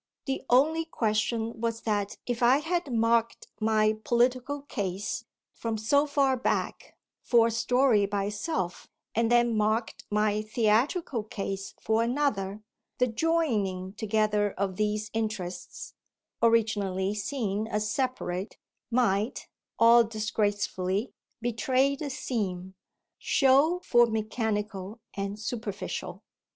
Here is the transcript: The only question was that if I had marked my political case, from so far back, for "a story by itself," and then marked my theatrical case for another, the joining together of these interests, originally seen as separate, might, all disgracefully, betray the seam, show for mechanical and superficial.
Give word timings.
The 0.25 0.41
only 0.49 0.85
question 0.85 1.61
was 1.61 1.81
that 1.81 2.17
if 2.25 2.41
I 2.41 2.57
had 2.57 2.91
marked 2.91 3.49
my 3.59 3.99
political 4.03 4.63
case, 4.63 5.25
from 5.53 5.77
so 5.77 6.07
far 6.07 6.35
back, 6.35 6.97
for 7.21 7.45
"a 7.45 7.51
story 7.51 8.07
by 8.07 8.25
itself," 8.25 8.87
and 9.13 9.31
then 9.31 9.55
marked 9.55 10.05
my 10.09 10.41
theatrical 10.41 11.21
case 11.23 11.75
for 11.79 12.01
another, 12.01 12.63
the 12.97 13.05
joining 13.05 13.93
together 13.93 14.53
of 14.57 14.75
these 14.75 15.11
interests, 15.13 15.93
originally 16.41 17.13
seen 17.13 17.67
as 17.67 17.87
separate, 17.87 18.57
might, 18.89 19.49
all 19.77 20.03
disgracefully, 20.03 21.13
betray 21.41 21.95
the 21.95 22.09
seam, 22.09 22.73
show 23.19 23.79
for 23.83 24.07
mechanical 24.07 24.99
and 25.13 25.37
superficial. 25.39 26.23